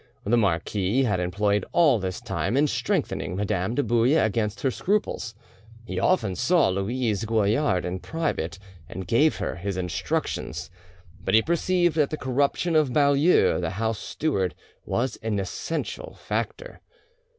The 0.23 0.35
marquis 0.35 1.03
had 1.03 1.19
employed 1.19 1.63
all 1.73 1.99
this 1.99 2.19
time 2.21 2.57
in 2.57 2.65
strengthening 2.65 3.35
Madame 3.35 3.75
de 3.75 3.83
Bouille 3.83 4.17
against 4.17 4.61
her 4.61 4.71
scruples. 4.71 5.35
He 5.85 5.99
often 5.99 6.35
saw 6.35 6.69
Louise 6.69 7.23
Goillard 7.23 7.85
in 7.85 7.99
private, 7.99 8.57
and 8.89 9.05
gave 9.05 9.35
her 9.35 9.57
his 9.57 9.77
instructions; 9.77 10.71
but 11.23 11.35
he 11.35 11.43
perceived 11.43 11.95
that 11.97 12.09
the 12.09 12.17
corruption 12.17 12.75
of 12.75 12.89
Baulieu, 12.93 13.59
the 13.59 13.69
house 13.77 13.99
steward, 13.99 14.55
was 14.87 15.17
an 15.17 15.37
essential 15.37 16.15
factor. 16.15 16.81